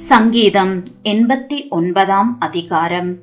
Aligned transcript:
சங்கீதம் 0.00 0.82
எண்பத்தி 1.04 1.68
ஒன்பதாம் 1.68 2.36
அதிகாரம். 2.40 3.16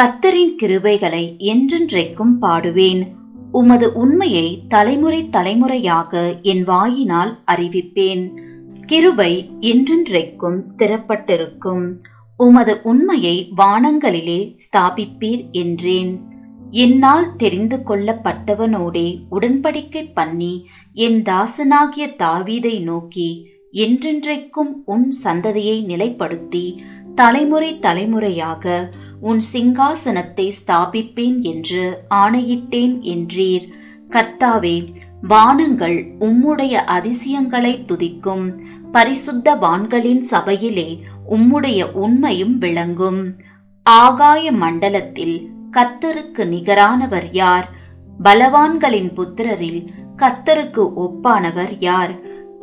கர்த்தரின் 0.00 0.56
கிருபைகளை 0.62 1.36
என்றென்றைக்கும் 1.38 2.32
பாடுவேன். 2.40 3.08
உமது 3.52 3.92
உண்மையை 3.92 4.62
தலைமுறை 4.68 5.28
தலைமுறையாக 5.28 6.40
என் 6.42 6.64
வாயினால் 6.64 7.42
அறிவிப்பேன். 7.50 8.36
கிருபை 8.86 9.50
என்றென்றைக்கும் 9.60 10.64
ஸ்திரப்பட்டிருக்கும். 10.76 11.96
உமது 12.36 12.80
உண்மையை 12.82 13.52
வானங்களிலே 13.56 14.56
ஸ்தாபிப்பீர் 14.56 15.50
என்றேன். 15.50 16.20
என்னால் 16.70 17.36
தெரிந்து 17.36 17.80
கொள்ளப்பட்டவனோடே 17.86 19.18
உடன்படிக்கை 19.30 20.12
பண்ணி 20.14 20.68
என் 20.92 21.22
தாசனாகிய 21.22 22.16
தாவீதை 22.18 22.80
நோக்கி 22.80 23.52
என்றென்றைக்கும் 23.74 24.72
உன் 24.84 25.12
சந்ததியை 25.24 25.78
நிலைப்படுத்தி 25.86 26.78
தலைமுறை 27.14 27.78
தலைமுறையாக 27.78 28.90
உன் 29.20 29.40
சிங்காசனத்தை 29.52 30.50
ஸ்தாபிப்பேன் 30.60 31.40
என்று 31.40 32.02
ஆணையிட்டேன் 32.14 32.96
என்றீர். 33.02 33.66
கர்த்தாவே 34.10 34.76
வானங்கள் 35.28 35.98
உம்முடைய 36.20 36.72
அதிசயங்களை 36.72 37.84
துதிக்கும். 37.86 38.46
பரிசுத்த 38.92 39.54
வான்களின் 39.54 40.20
சபையிலே 40.20 41.00
உம்முடைய 41.30 41.92
உண்மையும் 41.92 42.58
விளங்கும். 42.58 43.36
ஆகாய 43.82 44.52
மண்டலத்தில் 44.52 45.50
கத்தருக்கு 45.70 46.44
நிகரானவர் 46.48 47.28
யார்? 47.32 47.68
பலவான்களின் 48.24 49.10
புத்திரரில் 49.14 49.86
கர்த்தருக்கு 50.16 50.84
ஒப்பானவர் 50.96 51.74
யார்? 51.78 52.14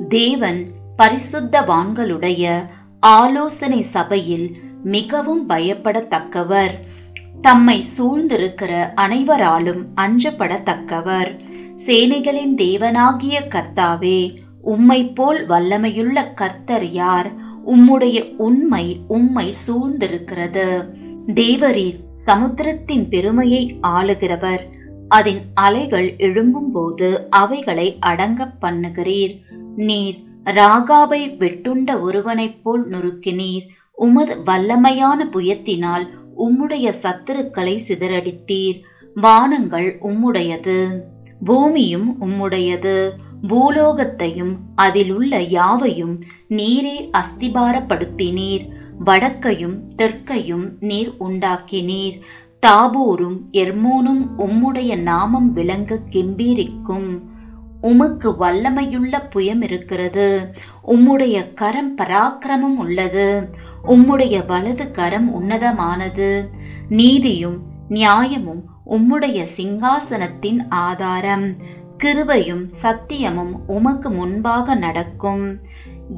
தேவன் 0.09 0.62
பரிசுத்தவான்களுடைய 1.02 2.66
ஆலோசனை 3.00 3.82
சபையில் 3.82 4.58
மிகவும் 4.84 5.50
பயப்படத்தக்கவர். 5.50 6.72
தம்மை 7.42 7.86
சூழ்ந்திருக்கிற 7.98 8.94
அனைவராலும் 8.95 9.88
அஞ்சப்படத்தக்கவர். 10.02 11.40
சேனைகளின் 11.86 12.56
தேவனாகிய 12.56 13.40
கர்த்தாவே 13.48 14.38
உம்மை 14.62 15.08
போல் 15.08 15.48
வல்லமையுள்ள 15.48 16.34
கர்த்தர் 16.34 16.92
யார்? 16.92 17.31
உம்முடைய 17.68 18.36
உண்மை 18.36 19.00
உம்மை 19.08 19.53
சூழ்ந்திருக்கிறது. 19.68 20.90
தேவரீர் 21.28 22.00
சமுத்திரத்தின் 22.14 23.09
பெருமையை 23.09 23.80
ஆளுகிறவர். 23.84 24.62
அதன் 25.08 25.40
அலைகள் 25.53 26.16
எழும்பும்போது 26.18 27.18
அவைகளை 27.30 27.97
அடங்க 28.00 28.52
பண்ணுகிறீர். 28.62 29.40
நீர் 29.75 30.30
ராகாவை 30.45 31.38
வெட்டுண்ட 31.38 32.00
ஒருவனைப் 32.00 32.64
போல் 32.64 32.89
நொறுக்கினீர். 32.89 33.67
உமது 33.95 34.36
வல்லமையான 34.45 35.30
புயத்தினால் 35.31 36.08
உம்முடைய 36.38 36.94
சத்துருக்களை 37.03 37.80
சிதறடித்தீர். 37.88 38.81
வானங்கள் 39.16 39.97
உம்முடையது 40.02 41.02
பூமியும் 41.44 42.22
உம்முடையது 42.22 43.09
பூலோகத்தையும் 43.47 44.56
அதிலுள்ள 44.75 45.39
யாவையும் 45.39 46.19
நீரே 46.50 47.09
அஸ்திபாரப்படுத்தினீர். 47.17 48.69
வடக்கையும் 49.06 49.78
தெற்கையும் 49.95 50.72
நீர் 50.80 51.14
உண்டாக்கினீர். 51.19 52.22
தாபூரும் 52.66 53.39
எர்மோனும் 53.52 54.28
உம்முடைய 54.38 55.02
நாமம் 55.02 55.53
விளங்க 55.53 56.00
கெம்பீரிக்கும். 56.09 57.19
உமக்கு 57.82 58.32
வல்லமையுள்ள 58.32 59.22
புயம் 59.36 59.62
இருக்கிறது 59.62 60.54
உம்முடைய 60.88 61.54
கரம் 61.54 61.98
பராக்கிரமம் 61.98 62.78
உள்ளது. 62.78 63.50
உம்முடைய 63.88 64.46
வலது 64.46 64.92
கரம் 64.92 65.42
உன்னதமானது. 65.42 66.44
நீதியும் 66.90 67.58
நியாயமும் 67.88 68.64
உம்முடைய 68.90 69.46
சிங்காசனத்தின் 69.58 70.59
ஆதாரம். 70.70 71.56
கிருபையும் 72.03 72.70
சத்தியமும் 72.81 73.52
உமக்கு 73.68 74.09
முன்பாக 74.09 74.75
நடக்கும். 74.75 75.59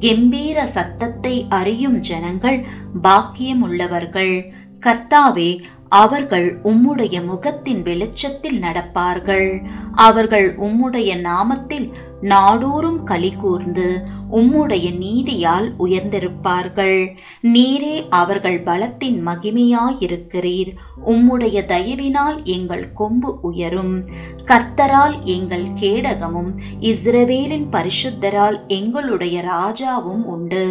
கெம்பீர 0.00 0.62
சத்தத்தை 0.62 1.46
அறியும் 1.48 2.00
ஜனங்கள் 2.00 2.66
பாக்கியமுள்ளவர்கள். 3.02 4.50
கர்த்தாவே 4.80 5.62
அவர்கள் 5.94 6.60
உம்முடைய 6.64 7.24
முகத்தின் 7.24 7.82
வெளிச்சத்தில் 7.82 8.60
நடப்பார்கள். 8.60 9.64
அவர்கள் 9.94 10.58
உம்முடைய 10.58 11.10
நாமத்தில் 11.20 11.92
நாடோறும் 12.20 13.02
களி 13.02 13.32
கூர்ந்து 13.32 14.02
உம்முடைய 14.32 14.86
நீதியால் 14.98 15.68
உயர்ந்திருப்பார்கள். 15.78 17.16
நீரே 17.42 18.06
அவர்கள் 18.10 18.60
பலத்தின் 18.60 19.26
மகிமையாயிருக்கிறீர். 19.26 20.72
உம்முடைய 21.06 21.58
தயவினால் 21.72 22.42
எங்கள் 22.44 22.92
கொம்பு 22.92 23.38
உயரும். 23.42 24.06
கர்த்தரால் 24.44 25.22
எங்கள் 25.22 25.66
கேடகமும் 25.80 26.52
இஸ்ரவேலின் 26.80 27.68
பரிசுத்தரால் 27.72 28.66
எங்களுடைய 28.66 29.44
ராஜாவும் 29.52 30.24
உண்டு. 30.24 30.64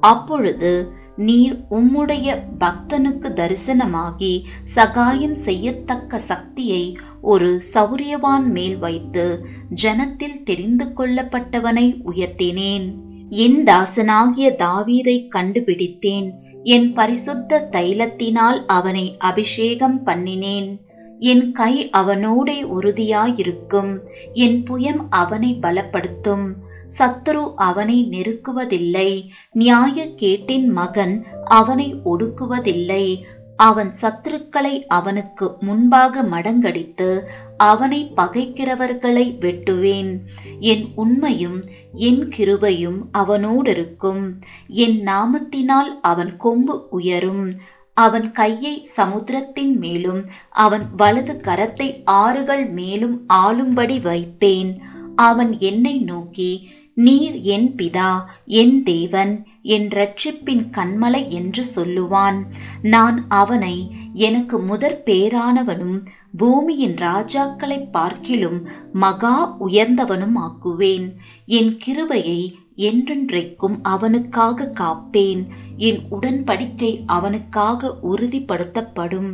அப்பொழுது 0.00 0.96
நீர் 1.18 1.64
உம்முடைய 1.70 2.42
பக்தனுக்கு 2.60 3.28
தரிசனமாகி 3.28 4.42
சகாயம் 4.64 5.34
செய்யத்தக்க 5.34 6.18
சக்தியை 6.18 6.96
ஒரு 7.20 7.60
சௌரியவான் 7.74 8.46
மேல் 8.46 8.78
வைத்து 8.78 9.46
ஜனத்தில் 9.82 10.42
தெரிந்து 10.42 10.84
கொள்ளப்பட்டவனை 10.84 12.00
உயர்த்தினேன். 12.12 12.94
என் 13.30 13.64
தாசனாகிய 13.64 14.54
தாவீதை 14.54 15.28
கண்டுபிடித்தேன். 15.28 16.32
என் 16.62 16.92
பரிசுத்த 16.92 17.68
தைலத்தினால் 17.72 18.64
அவனை 18.66 19.16
அபிஷேகம் 19.18 20.06
பண்ணினேன். 20.06 20.76
என் 21.18 21.52
கை 21.52 21.90
அவனோடே 21.90 22.62
உறுதியாயிருக்கும். 22.62 23.98
என் 24.32 24.62
புயம் 24.62 25.06
அவனை 25.10 25.58
பலப்படுத்தும். 25.62 26.52
சத்துரு 26.98 27.52
அவனை 27.54 28.08
நெருக்குவதில்லை. 28.10 29.28
நியாய 29.52 30.06
கேட்டின் 30.16 30.66
மகன் 30.66 31.26
அவனை 31.44 31.94
ஒடுக்குவதில்லை. 32.04 33.22
அவன் 33.56 33.92
சத்துருக்களை 34.00 34.84
அவனுக்கு 34.88 35.56
முன்பாக 35.60 36.22
மடங்கடித்து 36.22 37.20
அவனை 37.56 38.12
பகைக்கிறவர்களை 38.16 39.24
வெட்டுவேன். 39.40 40.18
என் 40.60 40.84
உண்மையும் 40.94 41.64
என் 41.94 42.28
கிருபையும் 42.36 43.00
அவனோடிருக்கும். 43.18 44.22
என் 44.68 45.02
நாமத்தினால் 45.04 45.90
அவன் 46.02 46.36
கொம்பு 46.36 46.86
உயரும். 46.90 47.52
அவன் 47.94 48.30
கையை 48.30 48.86
சமுத்திரத்தின் 48.96 49.76
மேலும் 49.76 50.24
அவன் 50.50 50.88
வலது 50.96 51.40
கரத்தை 51.44 51.88
ஆறுகள் 52.04 52.66
மேலும் 52.70 53.26
ஆளும்படி 53.34 54.00
வைப்பேன். 54.02 54.80
அவன் 55.16 55.58
என்னை 55.58 55.98
நோக்கி 55.98 56.70
நீர் 57.04 57.36
என் 57.40 57.74
பிதா 57.74 58.12
என் 58.46 58.82
தேவன் 58.82 59.46
என் 59.62 59.88
ரட்சிப்பின் 59.88 60.64
கண்மலை 60.76 61.28
என்று 61.28 61.62
சொல்லுவான். 61.76 62.38
நான் 62.82 63.24
அவனை 63.28 63.76
எனக்கு 64.12 64.58
முதற் 64.58 65.02
பேரானவனும் 65.06 65.98
பூமியின் 66.36 66.94
ராஜாக்களை 66.94 67.78
பார்க்கிலும் 67.90 68.68
மகா 68.92 69.56
உயர்ந்தவனும் 69.60 70.36
ஆக்குவேன். 70.46 71.06
என் 71.46 71.76
கிருபையை 71.76 72.40
என்றென்றைக்கும் 72.76 73.78
அவனுக்காக 73.82 74.72
காப்பேன். 74.80 75.42
என் 75.76 76.00
உடன்படிக்கை 76.10 76.92
அவனுக்காக 77.06 77.94
உறுதிப்படுத்தப்படும். 78.02 79.30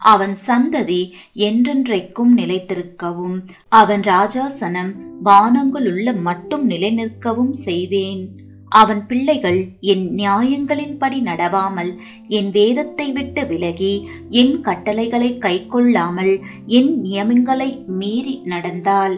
அவன் 0.00 0.34
சந்ததி 0.46 1.00
என்றென்றைக்கும் 1.34 2.32
நிலைத்திருக்கவும் 2.36 3.38
அவன் 3.68 4.00
ராஜாசனம் 4.00 4.92
வானங்களுள்ள 5.24 6.20
மட்டும் 6.20 6.64
நிலைநிற்கவும் 6.70 7.54
செய்வேன். 7.66 8.22
அவன் 8.72 9.06
பிள்ளைகள் 9.06 9.60
என் 9.80 10.04
நியாயங்களின்படி 10.16 11.18
நடவாமல் 11.20 11.90
என் 12.28 12.50
வேதத்தை 12.50 13.12
விட்டு 13.12 13.46
விலகி 13.46 13.94
என் 14.30 14.54
கட்டளைகளை 14.60 15.30
கைக்கொள்ளாமல் 15.38 16.34
என் 16.66 16.92
நியமங்களை 17.04 17.70
மீறி 17.86 18.40
நடந்தால் 18.44 19.16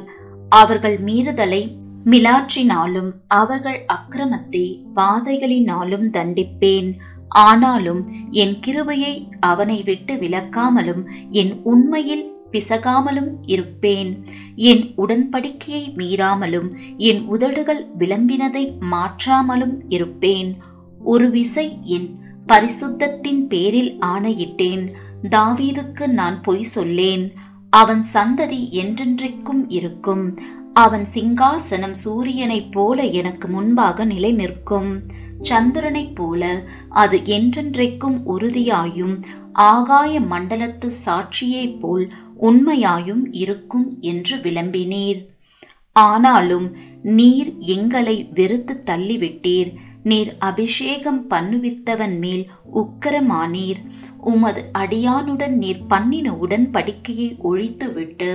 அவர்கள் 0.49 0.99
மீறுதலை 1.05 1.63
மிலாற்றினாலும் 2.05 3.11
அவர்கள் 3.29 3.81
அக்கிரமத்தை 3.93 4.67
வாதைகளினாலும் 4.95 6.09
தண்டிப்பேன். 6.11 6.91
ஆனாலும் 7.33 8.05
என் 8.31 8.61
கிருபையை 8.61 9.29
அவனை 9.41 9.83
விட்டு 9.85 10.15
விலக்காமலும் 10.15 11.03
என் 11.31 11.61
உண்மையில் 11.63 12.31
பிசகாமலும் 12.53 13.29
இருப்பேன். 13.43 14.25
என் 14.57 14.95
உடன்படிக்கையை 14.97 15.95
மீறாமலும் 15.97 16.77
என் 16.97 17.25
உதடுகள் 17.25 17.87
விளம்பினதை 17.99 18.73
மாற்றாமலும் 18.81 19.75
இருப்பேன். 19.89 20.57
ஒரு 21.05 21.31
விசை 21.31 21.79
என் 21.83 22.19
பரிசுத்தத்தின் 22.53 23.47
பேரில் 23.49 23.99
ஆணையிட்டேன். 23.99 24.93
தாவீதுக்கு 25.31 26.07
நான் 26.07 26.41
பொய் 26.41 26.63
சொல்லேன். 26.63 27.33
அவன் 27.71 28.05
சந்ததி 28.13 28.71
என்றென்றைக்கும் 28.71 29.65
இருக்கும். 29.69 30.39
அவன் 30.75 31.05
சிங்காசனம் 31.15 31.95
சூரியனைப் 32.05 32.71
போல 32.71 33.03
எனக்கு 33.03 33.49
முன்பாக 33.49 34.05
நிலை 34.05 34.33
நிற்கும் 34.33 35.03
சந்திரனைப் 35.49 36.15
போல 36.15 36.43
அது 37.03 37.19
என்றென்றைக்கும் 37.37 38.19
உறுதியாயும் 38.35 39.15
ஆகாய 39.53 40.21
மண்டலத்து 40.21 40.91
சாட்சியைப் 41.05 41.79
போல் 41.81 42.07
உண்மையாயும் 42.41 43.25
இருக்கும் 43.43 43.87
என்று 44.01 44.37
விளம்பினீர். 44.37 45.21
ஆனாலும் 45.93 46.67
நீர் 47.17 47.51
எங்களை 47.59 48.17
வெறுத்து 48.35 48.75
தள்ளிவிட்டீர். 48.87 49.71
நீர் 50.03 50.31
அபிஷேகம் 50.39 51.21
பண்ணுவித்தவன் 51.31 52.17
மேல் 52.19 52.45
உக்கரமானீர். 52.75 53.81
உமது 54.31 54.63
அடியானுடன் 54.79 55.55
நீர் 55.63 55.87
பண்ணின 55.87 56.33
உடன்படிக்கையை 56.43 57.29
ஒழித்துவிட்டு 57.45 58.31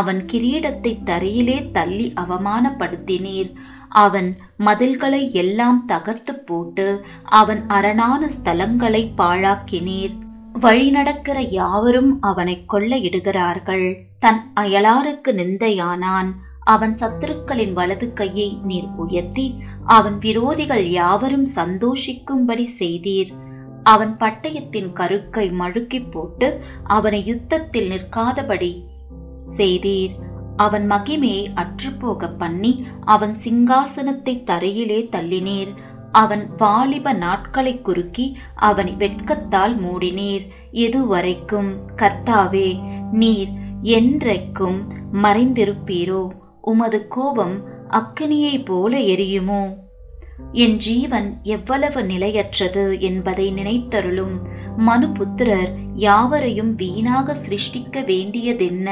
அவன் 0.00 0.20
கிரீடத்தை 0.32 0.92
தரையிலே 1.04 1.58
தள்ளி 1.70 2.06
அவமானப்படுத்தினீர். 2.16 3.50
அவன் 3.88 4.36
மதில்களை 4.58 5.30
எல்லாம் 5.32 5.84
தகர்த்து 5.84 6.34
போட்டு 6.34 7.04
அவன் 7.24 7.66
அரணான 7.66 8.26
ஸ்தலங்களை 8.26 9.10
பாழாக்கினீர். 9.16 10.16
வழிநடக்கிற 10.60 11.38
யாவரும் 11.50 12.20
அவனை 12.20 12.64
கொள்ளையிடுகிறார்கள். 12.72 13.96
தன் 14.18 14.52
அயலாருக்கு 14.60 15.28
நிந்தையானான். 15.28 16.30
அவன் 16.60 16.96
சத்துருக்களின் 17.00 17.72
வலது 17.72 18.12
கையை 18.12 18.58
நீர் 18.62 18.88
உயர்த்தி 18.96 19.62
அவன் 19.84 20.18
விரோதிகள் 20.18 20.82
யாவரும் 20.82 21.46
சந்தோஷிக்கும்படி 21.56 22.66
செய்தீர். 22.78 23.30
அவன் 23.82 24.16
பட்டயத்தின் 24.16 24.92
கருக்கை 24.92 25.50
மழுக்கி 25.50 26.10
போட்டு 26.10 26.62
அவனை 26.84 27.24
யுத்தத்தில் 27.24 27.90
நிற்காதபடி 27.90 28.84
செய்தீர். 29.56 30.27
அவன் 30.58 30.90
மகிமையை 30.90 31.44
அற்றுப்போக 31.54 32.28
பண்ணி 32.38 32.72
அவன் 33.04 33.36
சிங்காசனத்தை 33.44 34.34
தரையிலே 34.44 35.00
தள்ளினீர். 35.16 35.72
அவன் 36.12 36.44
வாலிப 36.56 37.12
நாட்களை 37.12 37.80
குறுக்கி 37.80 38.26
அவனை 38.54 38.94
வெட்கத்தால் 38.98 39.74
மூடினீர். 39.80 40.44
எதுவரைக்கும் 40.72 41.70
கர்த்தாவே 41.96 42.68
நீர் 43.12 43.48
என்றைக்கும் 43.82 44.80
மறைந்திருப்பீரோ? 45.12 46.22
உமது 46.62 47.08
கோபம் 47.08 47.56
அக்கினியைப் 47.90 48.64
போல 48.64 48.98
எரியுமோ? 48.98 49.62
என் 50.52 50.76
ஜீவன் 50.76 51.38
எவ்வளவு 51.42 52.04
நிலையற்றது 52.04 53.00
என்பதை 53.00 53.52
நினைத்தருளும். 53.52 54.36
மனுபுத்திரர் 54.78 55.72
யாவரையும் 55.94 56.74
வீணாக 56.74 57.36
சிருஷ்டிக்க 57.46 58.04
வேண்டியதென்ன? 58.04 58.88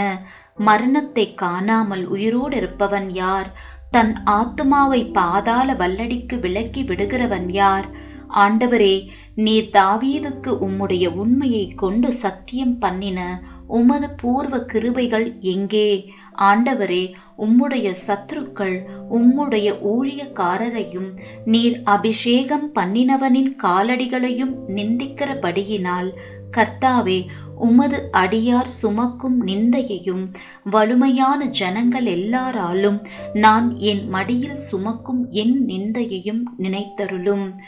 மரணத்தை 0.58 1.34
காணாமல் 1.34 2.04
உயிரோடு 2.06 2.56
இருப்பவன் 2.56 3.08
யார்? 3.12 3.50
தன் 3.90 4.22
ஆத்துமாவை 4.30 5.12
பாதாள 5.12 5.74
வல்லடிக்கு 5.74 6.38
விலக்கி 6.38 6.82
விடுகிறவன் 6.82 7.48
யார்? 7.50 7.86
ஆண்டவரே 8.34 9.08
நீர் 9.34 9.70
தாவீதுக்கு 9.72 10.50
உம்முடைய 10.60 11.06
உண்மையை 11.06 11.66
கொண்டு 11.66 12.12
சத்தியம் 12.12 12.78
பண்ணின 12.78 13.20
உமது 13.66 14.10
பூர்வ 14.22 14.58
கிருபைகள் 14.58 15.40
எங்கே? 15.40 16.10
ஆண்டவரே 16.40 17.14
உம்முடைய 17.38 17.94
சத்துருக்கள் 18.06 18.76
உம்முடைய 19.10 19.78
ஊழியக்காரரையும் 19.82 21.10
நீர் 21.44 21.82
அபிஷேகம் 21.84 22.72
பண்ணினவனின் 22.74 23.52
காலடிகளையும் 23.62 24.54
நிந்திக்கிறபடியினால் 24.66 26.10
கர்த்தாவே 26.56 27.26
உமது 27.56 28.08
அடியார் 28.12 28.66
சுமக்கும் 28.66 29.46
நிந்தையையும் 29.46 30.34
வலுமையான 30.64 31.44
ஜனங்கள் 31.44 32.06
எல்லாராலும் 32.06 33.06
நான் 33.32 33.76
என் 33.76 34.08
மடியில் 34.08 34.58
சுமக்கும் 34.58 35.30
என் 35.30 35.66
நிந்தையையும் 35.66 36.42
நினைத்தருளும். 36.58 37.58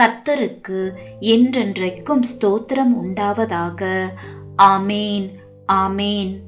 கர்த்தருக்கு 0.00 0.90
என்றென்றைக்கும் 1.20 2.22
ஸ்தோத்திரம் 2.22 2.94
உண்டாவதாக. 3.02 4.08
ஆமேன் 4.62 5.30
ஆமேன். 5.72 6.38